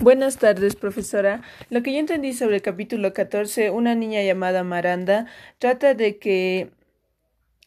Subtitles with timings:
[0.00, 1.42] Buenas tardes, profesora.
[1.70, 5.26] Lo que yo entendí sobre el capítulo 14, una niña llamada Maranda,
[5.58, 6.70] trata de que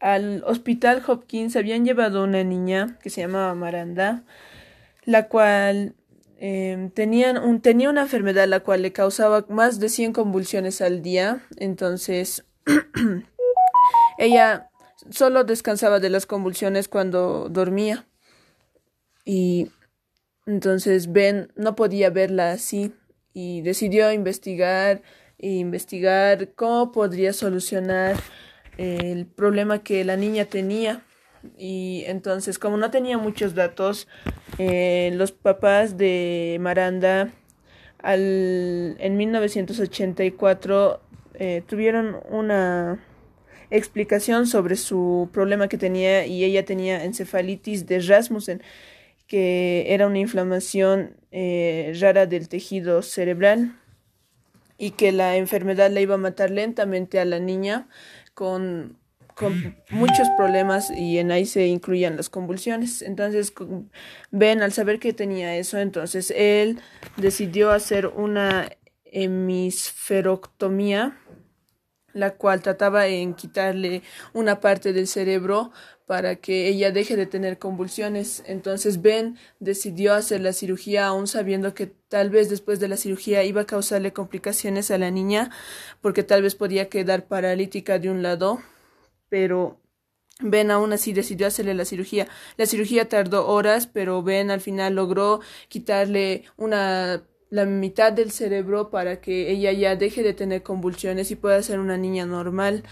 [0.00, 4.24] al hospital Hopkins habían llevado una niña que se llamaba Maranda,
[5.04, 5.94] la cual
[6.38, 11.02] eh, tenían un, tenía una enfermedad la cual le causaba más de 100 convulsiones al
[11.02, 11.46] día.
[11.58, 12.44] Entonces,
[14.18, 14.68] ella
[15.10, 18.04] solo descansaba de las convulsiones cuando dormía.
[19.24, 19.70] Y
[20.46, 22.92] entonces Ben no podía verla así
[23.34, 25.02] y decidió investigar
[25.38, 28.16] e investigar cómo podría solucionar
[28.78, 31.02] el problema que la niña tenía.
[31.58, 34.08] Y entonces, como no tenía muchos datos,
[34.58, 37.30] eh, los papás de Maranda
[37.98, 41.00] al, en 1984
[41.34, 43.04] eh, tuvieron una
[43.70, 48.62] explicación sobre su problema que tenía y ella tenía encefalitis de Rasmussen
[49.26, 53.76] que era una inflamación eh, rara del tejido cerebral
[54.78, 57.88] y que la enfermedad le iba a matar lentamente a la niña
[58.34, 58.98] con,
[59.34, 63.02] con muchos problemas y en ahí se incluían las convulsiones.
[63.02, 63.52] Entonces,
[64.30, 66.80] Ben, al saber que tenía eso, entonces él
[67.16, 68.70] decidió hacer una
[69.04, 71.18] hemisferoctomía
[72.16, 75.70] la cual trataba en quitarle una parte del cerebro
[76.06, 78.42] para que ella deje de tener convulsiones.
[78.46, 83.44] Entonces Ben decidió hacer la cirugía aún sabiendo que tal vez después de la cirugía
[83.44, 85.50] iba a causarle complicaciones a la niña
[86.00, 88.60] porque tal vez podía quedar paralítica de un lado,
[89.28, 89.80] pero
[90.40, 92.28] Ben aún así decidió hacerle la cirugía.
[92.56, 97.22] La cirugía tardó horas, pero Ben al final logró quitarle una
[97.56, 101.80] la mitad del cerebro para que ella ya deje de tener convulsiones y pueda ser
[101.80, 102.84] una niña normal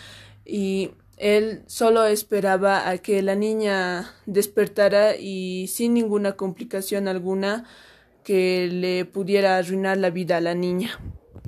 [0.45, 7.65] y él solo esperaba a que la niña despertara y sin ninguna complicación alguna
[8.25, 10.99] que le pudiera arruinar la vida a la niña.